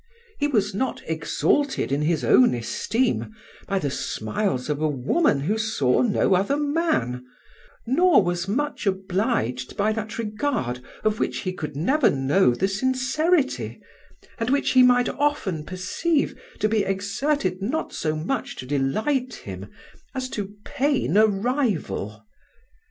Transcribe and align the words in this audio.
He 0.39 0.47
was 0.47 0.73
not 0.73 0.99
exalted 1.05 1.91
in 1.91 2.01
his 2.01 2.23
own 2.23 2.55
esteem 2.55 3.35
by 3.67 3.77
the 3.77 3.91
smiles 3.91 4.67
of 4.67 4.81
a 4.81 4.87
woman 4.89 5.41
who 5.41 5.59
saw 5.59 6.01
no 6.01 6.33
other 6.33 6.57
man, 6.57 7.23
nor 7.85 8.23
was 8.23 8.47
much 8.47 8.87
obliged 8.87 9.77
by 9.77 9.93
that 9.93 10.17
regard 10.17 10.79
of 11.03 11.19
which 11.19 11.41
he 11.41 11.53
could 11.53 11.75
never 11.75 12.09
know 12.09 12.55
the 12.55 12.67
sincerity, 12.67 13.79
and 14.39 14.49
which 14.49 14.71
he 14.71 14.81
might 14.81 15.07
often 15.07 15.63
perceive 15.63 16.33
to 16.59 16.67
be 16.67 16.83
exerted 16.83 17.61
not 17.61 17.93
so 17.93 18.15
much 18.15 18.55
to 18.55 18.65
delight 18.65 19.35
him 19.35 19.67
as 20.15 20.29
to 20.29 20.49
pain 20.65 21.15
a 21.15 21.27
rival. 21.27 22.25